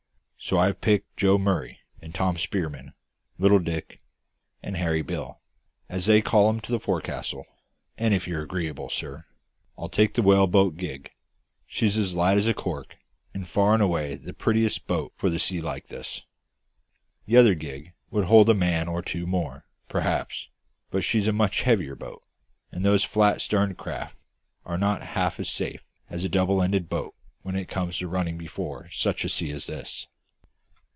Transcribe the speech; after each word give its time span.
So 0.43 0.57
I've 0.57 0.81
picked 0.81 1.17
Joe 1.17 1.37
Murray 1.37 1.81
and 2.01 2.15
Tom 2.15 2.35
Spearman, 2.35 2.93
Little 3.37 3.59
Dick, 3.59 4.01
and 4.63 4.75
Hairy 4.75 5.03
Bill 5.03 5.39
as 5.87 6.07
they 6.07 6.19
call 6.19 6.49
him 6.49 6.55
in 6.55 6.61
the 6.67 6.79
fo'c's'le; 6.79 7.43
and 7.95 8.11
if 8.11 8.27
you're 8.27 8.41
agreeable, 8.41 8.89
sir, 8.89 9.27
I'll 9.77 9.87
take 9.87 10.15
the 10.15 10.23
whaleboat 10.23 10.77
gig; 10.77 11.11
she's 11.67 11.95
as 11.95 12.15
light 12.15 12.39
as 12.39 12.47
a 12.47 12.55
cork, 12.55 12.97
and 13.35 13.47
far 13.47 13.75
and 13.75 13.83
away 13.83 14.15
the 14.15 14.33
prettiest 14.33 14.87
boat 14.87 15.13
for 15.15 15.27
a 15.27 15.37
sea 15.37 15.61
like 15.61 15.89
this. 15.89 16.23
The 17.27 17.37
other 17.37 17.53
gig 17.53 17.93
would 18.09 18.25
hold 18.25 18.49
a 18.49 18.55
man 18.55 18.87
or 18.87 19.03
two 19.03 19.27
more, 19.27 19.67
perhaps, 19.89 20.49
but 20.89 21.03
she's 21.03 21.27
a 21.27 21.31
much 21.33 21.61
heavier 21.61 21.95
boat; 21.95 22.23
and 22.71 22.83
those 22.83 23.03
flat 23.03 23.41
starned 23.43 23.77
craft 23.77 24.15
are 24.65 24.79
not 24.79 25.03
half 25.03 25.35
so 25.35 25.43
safe 25.43 25.83
as 26.09 26.23
a 26.25 26.29
double 26.29 26.63
ended 26.63 26.89
boat 26.89 27.13
when 27.43 27.55
it 27.55 27.69
comes 27.69 27.99
to 27.99 28.07
running 28.07 28.39
before 28.39 28.89
such 28.89 29.23
a 29.23 29.29
sea 29.29 29.51
as 29.51 29.67
this." 29.67 30.07